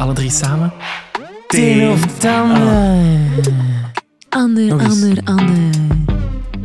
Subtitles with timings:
[0.00, 0.72] Alle drie samen.
[1.46, 3.32] Teen of tanden.
[4.28, 5.02] Ander, Nog eens.
[5.02, 5.74] ander, ander.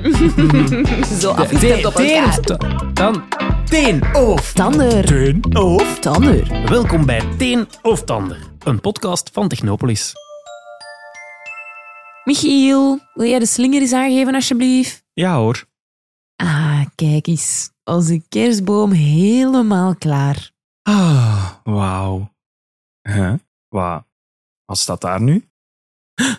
[1.22, 2.28] Zo afgestemd op Teen elkaar.
[2.28, 2.58] of ta-
[2.94, 3.24] dan.
[3.66, 5.06] Teen of Tander.
[5.06, 6.68] Teen of Tander.
[6.70, 10.14] Welkom bij Teen of Tander, een podcast van Technopolis.
[12.24, 15.04] Michiel, wil jij de slinger eens aangeven alsjeblieft?
[15.14, 15.64] Ja hoor.
[16.36, 17.70] Ah, kijk eens.
[17.84, 20.52] Onze kerstboom helemaal klaar.
[20.84, 22.34] Ah, wauw.
[23.10, 23.34] Huh?
[23.68, 24.04] Wat?
[24.66, 25.50] Wat staat daar nu?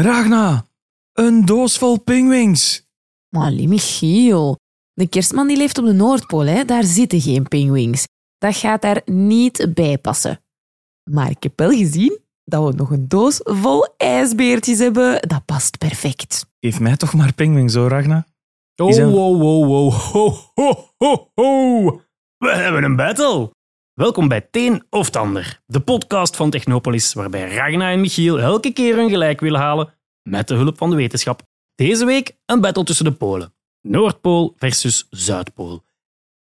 [0.00, 0.66] Ragna!
[1.12, 2.88] Een doos vol pingwings!
[3.28, 4.58] Maar allee, Michiel.
[4.92, 6.64] De kerstman die leeft op de Noordpool, hè?
[6.64, 8.06] daar zitten geen pinguïns.
[8.38, 10.40] Dat gaat daar niet bij passen.
[11.10, 15.28] Maar ik heb wel gezien dat we nog een doos vol ijsbeertjes hebben.
[15.28, 16.46] Dat past perfect.
[16.60, 18.26] Geef mij toch maar pingwings, hoor, Ragna.
[18.76, 21.84] Oh, zijn- wow, wow, wow, ho, ho, ho, ho.
[22.36, 23.50] We hebben een battle.
[24.00, 28.96] Welkom bij Teen of Tander, de podcast van Technopolis, waarbij Ragna en Michiel elke keer
[28.96, 31.42] hun gelijk willen halen met de hulp van de wetenschap.
[31.74, 33.54] Deze week een battle tussen de polen.
[33.80, 35.84] Noordpool versus Zuidpool.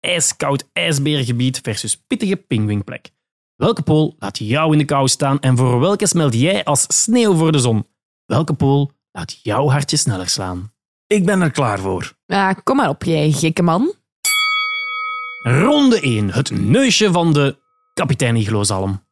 [0.00, 3.10] Ijskoud ijsbeergebied versus pittige pinguïnplek.
[3.54, 7.34] Welke pool laat jou in de kou staan en voor welke smelt jij als sneeuw
[7.34, 7.86] voor de zon?
[8.26, 10.72] Welke pool laat jouw hartje sneller slaan?
[11.06, 12.12] Ik ben er klaar voor.
[12.26, 13.94] Ah, kom maar op, jij gekke man.
[15.48, 16.30] Ronde 1.
[16.30, 17.56] Het neusje van de
[17.94, 19.02] kapitein Iglozalm.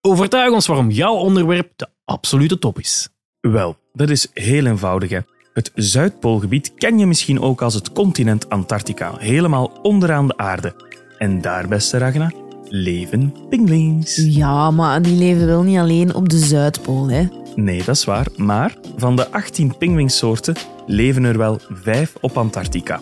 [0.00, 3.08] Overtuig ons waarom jouw onderwerp de absolute top is.
[3.40, 5.10] Wel, dat is heel eenvoudig.
[5.10, 5.18] Hè.
[5.52, 10.74] Het Zuidpoolgebied ken je misschien ook als het continent Antarctica, helemaal onderaan de aarde.
[11.18, 12.32] En daar, beste Ragna,
[12.68, 14.16] leven pingwings.
[14.16, 17.28] Ja, maar die leven wel niet alleen op de Zuidpool, hè.
[17.54, 18.26] Nee, dat is waar.
[18.36, 23.00] Maar van de 18 pinguïnsoorten leven er wel vijf op Antarctica.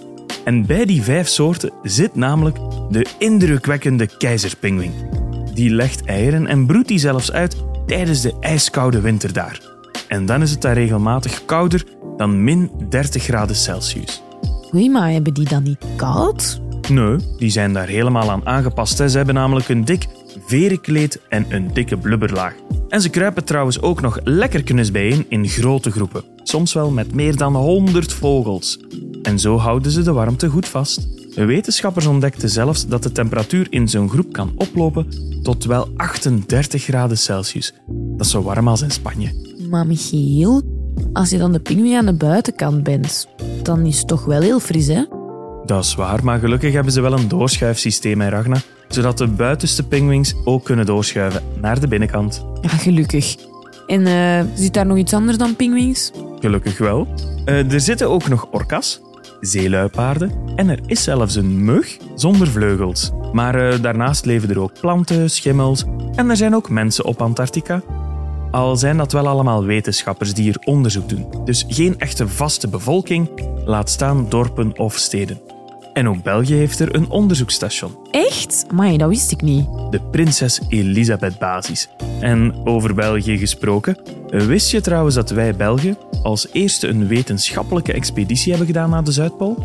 [0.49, 2.59] En bij die vijf soorten zit namelijk
[2.91, 4.93] de indrukwekkende keizerpinguïn.
[5.55, 9.61] Die legt eieren en broedt die zelfs uit tijdens de ijskoude winter daar.
[10.07, 11.85] En dan is het daar regelmatig kouder
[12.17, 14.23] dan min 30 graden Celsius.
[14.75, 16.61] Oei, maar hebben die dan niet koud?
[16.91, 18.99] Nee, die zijn daar helemaal aan aangepast.
[18.99, 19.09] Hè.
[19.09, 20.07] Ze hebben namelijk een dik
[20.47, 22.55] verenkleed en een dikke blubberlaag.
[22.89, 26.25] En ze kruipen trouwens ook nog lekkerkens bijeen in grote groepen.
[26.43, 28.79] Soms wel met meer dan 100 vogels.
[29.23, 31.09] En zo houden ze de warmte goed vast.
[31.35, 35.07] Wetenschappers ontdekten zelfs dat de temperatuur in zo'n groep kan oplopen
[35.43, 37.75] tot wel 38 graden Celsius.
[37.87, 39.57] Dat is zo warm als in Spanje.
[39.71, 40.63] Maar Michiel,
[41.13, 43.29] als je dan de pinguïn aan de buitenkant bent,
[43.63, 45.05] dan is het toch wel heel fris, hè?
[45.65, 48.57] Dat is waar, maar gelukkig hebben ze wel een doorschuifsysteem, hè, Ragna,
[48.89, 52.45] zodat de buitenste pinguïns ook kunnen doorschuiven naar de binnenkant.
[52.61, 53.37] Ja, gelukkig.
[53.87, 56.11] En eh, zit daar nog iets anders dan pinguïns?
[56.41, 57.07] Gelukkig wel.
[57.45, 59.01] Eh, er zitten ook nog orka's,
[59.41, 63.11] zeeluipaarden en er is zelfs een mug zonder vleugels.
[63.33, 65.85] Maar eh, daarnaast leven er ook planten, schimmels
[66.15, 67.83] en er zijn ook mensen op Antarctica.
[68.51, 71.27] Al zijn dat wel allemaal wetenschappers die hier onderzoek doen.
[71.45, 73.29] Dus geen echte vaste bevolking,
[73.65, 75.41] laat staan dorpen of steden.
[75.99, 77.97] En ook België heeft er een onderzoeksstation.
[78.11, 78.65] Echt?
[78.73, 79.67] Maar dat wist ik niet.
[79.91, 81.89] de Prinses Elisabeth Basis.
[82.21, 83.99] En over België gesproken,
[84.29, 89.13] wist je trouwens dat wij Belgen als eerste een wetenschappelijke expeditie hebben gedaan naar de
[89.13, 89.57] Zuidpool?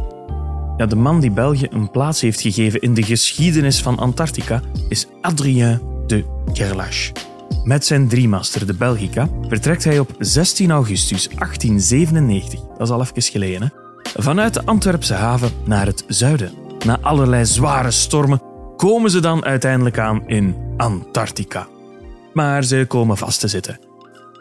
[0.77, 5.07] Ja, de man die België een plaats heeft gegeven in de geschiedenis van Antarctica is
[5.21, 7.11] Adrien de Gerlache.
[7.63, 13.21] Met zijn driemaster, de Belgica, vertrekt hij op 16 augustus 1897, dat is al even
[13.21, 13.82] geleden, hè,
[14.15, 16.51] vanuit de Antwerpse haven naar het zuiden.
[16.85, 18.41] Na allerlei zware stormen
[18.77, 21.67] komen ze dan uiteindelijk aan in Antarctica.
[22.33, 23.79] Maar ze komen vast te zitten.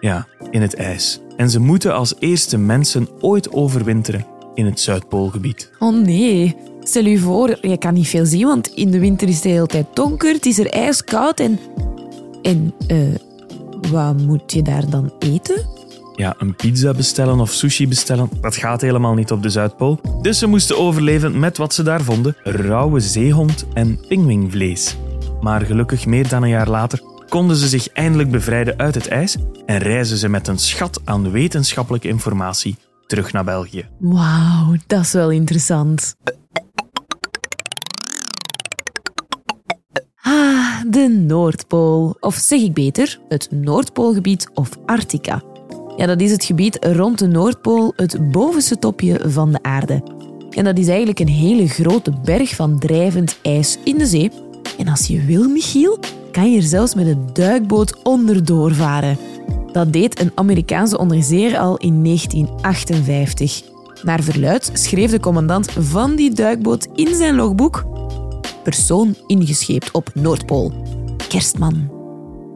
[0.00, 1.20] Ja, in het ijs.
[1.36, 5.70] En ze moeten als eerste mensen ooit overwinteren in het Zuidpoolgebied.
[5.78, 6.56] Oh nee.
[6.80, 9.48] Stel u voor, je kan niet veel zien, want in de winter is het de
[9.48, 11.58] hele tijd donker, het is er ijskoud en...
[12.42, 12.98] En, eh,
[13.90, 15.66] wat moet je daar dan eten?
[16.14, 20.00] Ja, een pizza bestellen of sushi bestellen, dat gaat helemaal niet op de Zuidpool.
[20.22, 24.96] Dus ze moesten overleven met wat ze daar vonden: rauwe zeehond en pinguïnvlees.
[25.40, 29.36] Maar gelukkig meer dan een jaar later konden ze zich eindelijk bevrijden uit het ijs
[29.66, 32.76] en reizen ze met een schat aan wetenschappelijke informatie
[33.06, 33.88] terug naar België.
[33.98, 36.16] Wauw, dat is wel interessant.
[40.22, 42.16] Ah, de Noordpool.
[42.20, 45.42] Of zeg ik beter, het Noordpoolgebied of Arctica.
[45.96, 50.02] Ja, dat is het gebied rond de Noordpool, het bovenste topje van de aarde.
[50.50, 54.30] En dat is eigenlijk een hele grote berg van drijvend ijs in de zee.
[54.78, 55.98] En als je wil, Michiel,
[56.32, 59.18] kan je er zelfs met een duikboot onderdoor varen.
[59.72, 63.62] Dat deed een Amerikaanse onderzeeër al in 1958.
[64.02, 67.84] Naar verluid schreef de commandant van die duikboot in zijn logboek
[68.62, 70.72] persoon ingescheept op Noordpool.
[71.28, 71.91] Kerstman.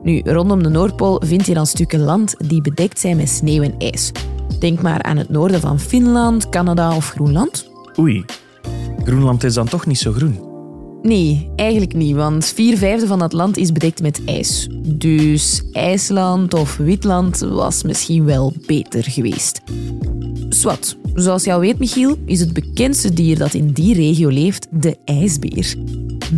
[0.06, 3.74] Nu, rondom de Noordpool vind je dan stukken land die bedekt zijn met sneeuw en
[3.78, 4.12] ijs.
[4.58, 7.70] Denk maar aan het noorden van Finland, Canada of Groenland.
[7.98, 8.24] Oei,
[9.04, 10.40] Groenland is dan toch niet zo groen.
[11.02, 14.68] Nee, eigenlijk niet, want vier vijfde van dat land is bedekt met ijs.
[14.86, 19.60] Dus IJsland of Witland was misschien wel beter geweest.
[20.48, 24.66] Swat, zoals je al weet, Michiel, is het bekendste dier dat in die regio leeft
[24.70, 25.74] de ijsbeer.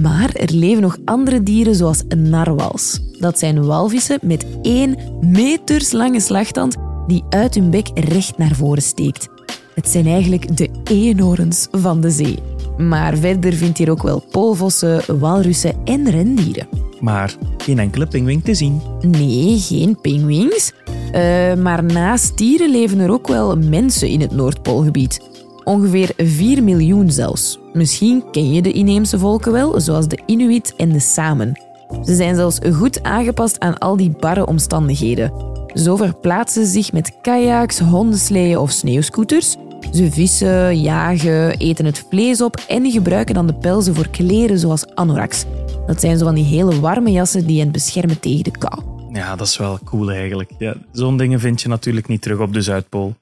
[0.00, 3.00] Maar er leven nog andere dieren zoals narwals.
[3.18, 6.76] Dat zijn walvissen met één meterslange slagtand
[7.06, 9.28] die uit hun bek recht naar voren steekt.
[9.74, 12.38] Het zijn eigenlijk de eenhoorns van de zee.
[12.76, 16.68] Maar verder vindt hier ook wel poolvossen, walrussen en rendieren.
[17.00, 18.80] Maar geen enkele pinguïn te zien.
[19.00, 20.72] Nee, geen pinguïns.
[21.14, 25.20] Uh, maar naast dieren leven er ook wel mensen in het Noordpoolgebied.
[25.64, 27.58] Ongeveer 4 miljoen zelfs.
[27.72, 31.60] Misschien ken je de inheemse volken wel, zoals de Inuit en de Samen.
[32.04, 35.32] Ze zijn zelfs goed aangepast aan al die barre omstandigheden.
[35.74, 39.56] Zo verplaatsen ze zich met kajaks, hondensleeën of sneeuwscooters.
[39.92, 44.94] Ze vissen, jagen, eten het vlees op en gebruiken dan de pelzen voor kleren zoals
[44.94, 45.44] anoraks.
[45.86, 48.87] Dat zijn zo van die hele warme jassen die hen beschermen tegen de kou.
[49.12, 50.50] Ja, dat is wel cool eigenlijk.
[50.58, 53.16] Ja, Zo'n dingen vind je natuurlijk niet terug op de Zuidpool.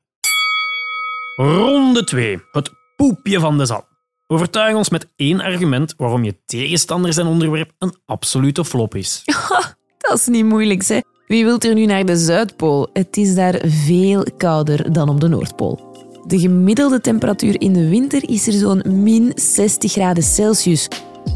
[1.37, 2.39] Ronde 2.
[2.53, 3.85] Het poepje van de zalm.
[4.27, 9.23] Overtuig ons met één argument waarom je tegenstander zijn onderwerp een absolute flop is.
[9.99, 11.01] dat is niet moeilijk, hè?
[11.27, 12.89] Wie wilt er nu naar de Zuidpool?
[12.93, 15.95] Het is daar veel kouder dan op de Noordpool.
[16.27, 20.89] De gemiddelde temperatuur in de winter is er zo'n min 60 graden Celsius.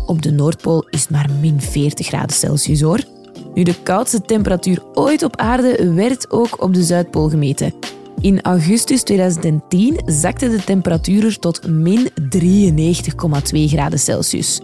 [0.06, 3.00] Op de Noordpool is het maar min 40 graden Celsius hoor.
[3.54, 7.72] Nu, de koudste temperatuur ooit op aarde werd ook op de Zuidpool gemeten.
[8.20, 12.12] In augustus 2010 zakte de temperatuur tot min 93,2
[13.52, 14.60] graden Celsius.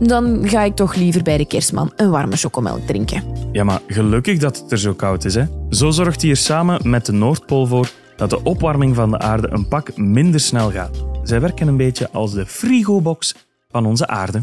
[0.00, 3.22] Dan ga ik toch liever bij de kerstman een warme chocomelk drinken.
[3.52, 5.34] Ja, maar gelukkig dat het er zo koud is.
[5.34, 5.44] Hè?
[5.70, 9.48] Zo zorgt hij er samen met de Noordpool voor dat de opwarming van de aarde
[9.50, 11.04] een pak minder snel gaat.
[11.22, 13.34] Zij werken een beetje als de frigobox
[13.70, 14.42] van onze aarde.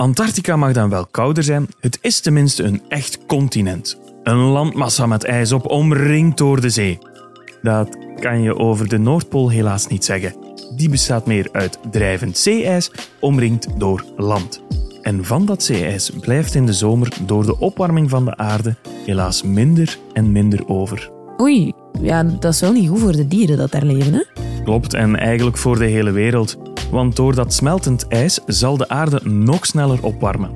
[0.00, 3.98] Antarctica mag dan wel kouder zijn, het is tenminste een echt continent.
[4.22, 6.98] Een landmassa met ijs op, omringd door de zee.
[7.62, 10.34] Dat kan je over de Noordpool helaas niet zeggen.
[10.76, 14.62] Die bestaat meer uit drijvend zeeijs, omringd door land.
[15.02, 18.76] En van dat zeeijs blijft in de zomer door de opwarming van de aarde
[19.06, 21.10] helaas minder en minder over.
[21.40, 24.22] Oei, ja, dat is wel niet goed voor de dieren dat daar leven, hè?
[24.64, 26.56] Klopt, en eigenlijk voor de hele wereld.
[26.90, 30.52] Want door dat smeltend ijs zal de aarde nog sneller opwarmen.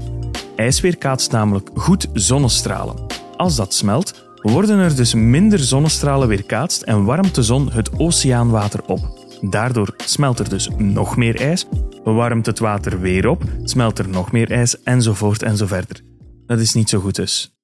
[0.56, 2.96] IJs weerkaatst namelijk goed zonnestralen.
[3.36, 8.84] Als dat smelt, worden er dus minder zonnestralen weerkaatst en warmt de zon het oceaanwater
[8.86, 9.00] op.
[9.40, 11.66] Daardoor smelt er dus nog meer ijs,
[12.04, 16.00] warmt het water weer op, smelt er nog meer ijs enzovoort en zo verder.
[16.46, 17.54] Dat is niet zo goed dus.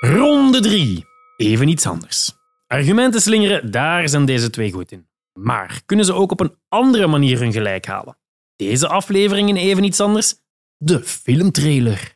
[0.00, 1.04] Ronde 3.
[1.36, 2.32] Even iets anders.
[2.66, 5.06] Argumenten slingeren, daar zijn deze twee goed in.
[5.36, 8.18] Maar kunnen ze ook op een andere manier hun gelijk halen?
[8.56, 10.34] Deze aflevering in even iets anders?
[10.76, 12.14] De filmtrailer.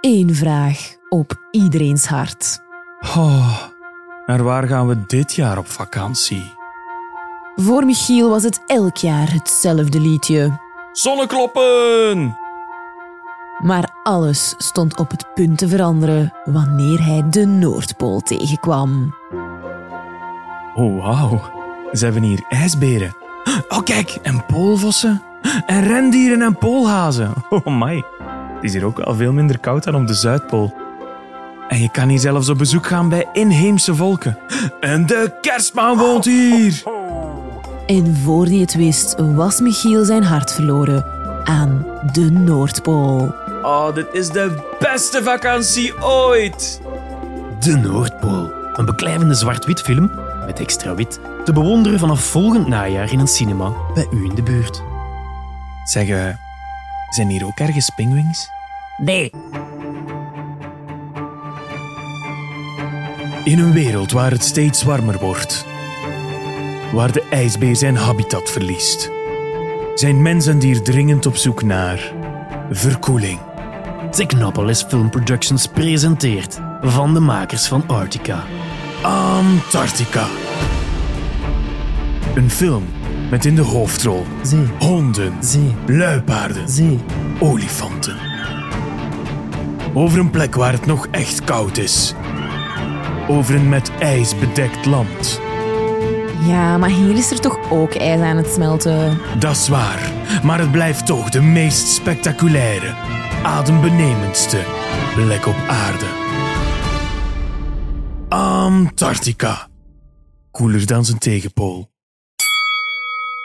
[0.00, 2.60] Eén vraag op iedereens hart.
[3.00, 3.62] Oh,
[4.26, 6.54] naar waar gaan we dit jaar op vakantie?
[7.54, 10.60] Voor Michiel was het elk jaar hetzelfde liedje.
[10.92, 12.36] Zonnekloppen!
[13.62, 19.14] Maar alles stond op het punt te veranderen wanneer hij de Noordpool tegenkwam.
[20.76, 21.40] Oh, wauw.
[21.92, 23.16] Ze hebben hier ijsberen.
[23.68, 25.22] Oh, kijk, en poolvossen.
[25.66, 27.32] En rendieren en poolhazen.
[27.50, 27.94] Oh, my.
[28.54, 30.74] Het is hier ook wel veel minder koud dan op de Zuidpool.
[31.68, 34.38] En je kan hier zelfs op bezoek gaan bij inheemse volken.
[34.80, 36.82] En de kerstman woont hier.
[37.86, 41.04] En voor hij het wist, was Michiel zijn hart verloren
[41.44, 43.34] aan de Noordpool.
[43.62, 46.80] Oh, dit is de beste vakantie ooit.
[47.60, 48.50] De Noordpool.
[48.74, 50.10] Een beklijvende zwart-wit film
[50.46, 51.20] met extra wit.
[51.44, 54.82] Te bewonderen vanaf volgend najaar in een cinema bij u in de buurt.
[55.84, 56.28] Zeg, uh,
[57.10, 58.50] zijn hier ook ergens pinguïns?
[58.96, 59.30] Nee.
[63.44, 65.66] In een wereld waar het steeds warmer wordt,
[66.92, 69.10] waar de ijsbeer zijn habitat verliest,
[69.94, 72.12] zijn mens en dier dringend op zoek naar
[72.70, 73.38] verkoeling.
[74.10, 78.44] Technopolis Film Productions presenteert van de makers van Arctica.
[79.02, 80.26] Antarctica.
[82.34, 82.84] Een film
[83.30, 84.66] met in de hoofdrol Zee.
[84.78, 85.74] honden, Zee.
[85.86, 87.00] luipaarden, Zee.
[87.40, 88.16] olifanten.
[89.94, 92.14] Over een plek waar het nog echt koud is.
[93.28, 95.40] Over een met ijs bedekt land.
[96.46, 99.18] Ja, maar hier is er toch ook ijs aan het smelten.
[99.38, 100.10] Dat is waar,
[100.42, 102.94] maar het blijft toch de meest spectaculaire,
[103.42, 104.58] adembenemendste
[105.14, 106.25] plek op aarde.
[108.66, 109.68] Antarctica.
[110.50, 111.90] Koeler dan zijn tegenpool.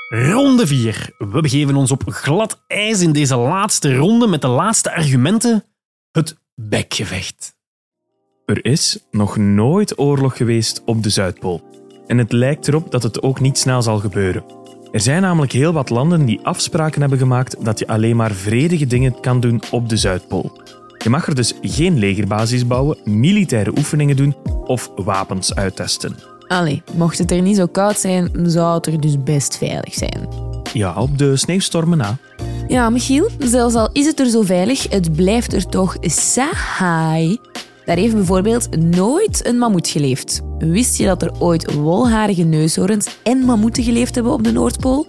[0.09, 1.09] Ronde 4.
[1.17, 5.63] We begeven ons op glad ijs in deze laatste ronde met de laatste argumenten.
[6.11, 7.55] Het bekgevecht.
[8.45, 11.63] Er is nog nooit oorlog geweest op de Zuidpool.
[12.07, 14.43] En het lijkt erop dat het ook niet snel zal gebeuren.
[14.91, 18.87] Er zijn namelijk heel wat landen die afspraken hebben gemaakt dat je alleen maar vredige
[18.87, 20.61] dingen kan doen op de Zuidpool.
[21.03, 26.15] Je mag er dus geen legerbasis bouwen, militaire oefeningen doen of wapens uittesten.
[26.47, 30.27] Allee, mocht het er niet zo koud zijn, zou het er dus best veilig zijn.
[30.73, 32.17] Ja, op de sneeuwstormen na.
[32.67, 37.37] Ja, Michiel, zelfs al is het er zo veilig, het blijft er toch saai.
[37.85, 40.41] Daar heeft bijvoorbeeld nooit een mammoet geleefd.
[40.59, 45.07] Wist je dat er ooit wolharige neushoorns en mammoeten geleefd hebben op de Noordpool?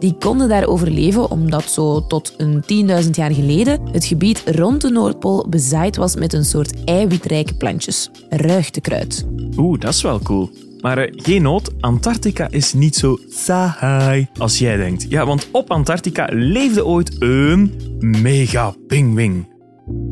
[0.00, 2.62] Die konden daar overleven omdat zo tot een
[3.04, 8.10] 10.000 jaar geleden het gebied rond de Noordpool bezaaid was met een soort eiwitrijke plantjes,
[8.28, 9.26] ruigtekruid.
[9.56, 10.50] Oeh, dat is wel cool.
[10.80, 15.06] Maar eh, geen nood, Antarctica is niet zo saai als jij denkt.
[15.08, 19.48] Ja, want op Antarctica leefde ooit een mega-pingwing.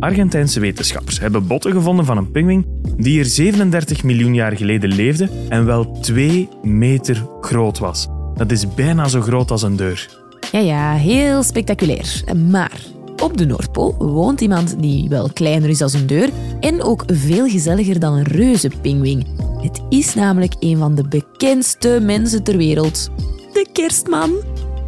[0.01, 2.67] Argentijnse wetenschappers hebben botten gevonden van een pingwing
[2.97, 8.09] die er 37 miljoen jaar geleden leefde en wel 2 meter groot was.
[8.39, 10.09] Dat is bijna zo groot als een deur.
[10.53, 12.23] Ja, ja, heel spectaculair.
[12.51, 12.81] Maar
[13.23, 16.31] op de Noordpool woont iemand die wel kleiner is dan een deur
[16.61, 19.27] en ook veel gezelliger dan een reuzenpingwing.
[19.63, 23.11] Het is namelijk een van de bekendste mensen ter wereld.
[23.53, 24.31] De kerstman.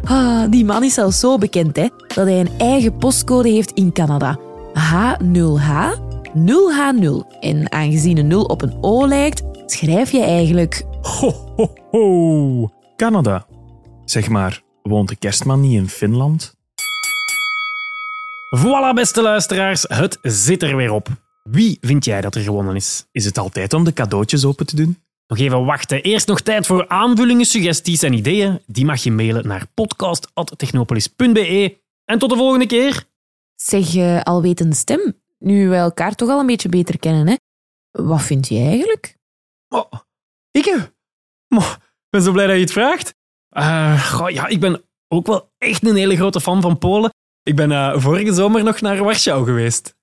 [0.03, 3.91] Ah, die man is zelfs zo bekend hè, dat hij een eigen postcode heeft in
[3.91, 4.39] Canada.
[4.73, 5.99] H0H
[6.35, 7.39] 0H0.
[7.39, 12.69] En aangezien een 0 op een O lijkt, schrijf je eigenlijk Ho, ho, ho.
[13.01, 13.45] Canada.
[14.05, 16.53] Zeg maar, woont de kerstman niet in Finland?
[18.57, 21.07] Voilà, beste luisteraars, het zit er weer op.
[21.43, 23.07] Wie vind jij dat er gewonnen is?
[23.11, 25.03] Is het altijd om de cadeautjes open te doen?
[25.27, 26.01] Nog even wachten.
[26.01, 28.61] Eerst nog tijd voor aanvullingen, suggesties en ideeën.
[28.65, 31.77] Die mag je mailen naar podcast.technopolis.be.
[32.05, 33.05] En tot de volgende keer.
[33.55, 37.35] Zeg, uh, alwetende stem, nu we elkaar toch al een beetje beter kennen, hè?
[37.91, 39.17] Wat vind je eigenlijk?
[39.69, 39.91] Oh,
[40.51, 40.91] ik?
[41.49, 43.13] Oh, ik ben zo blij dat je het vraagt.
[43.57, 47.13] Uh, ja, ik ben ook wel echt een hele grote fan van Polen.
[47.43, 49.95] Ik ben uh, vorige zomer nog naar Warschau geweest.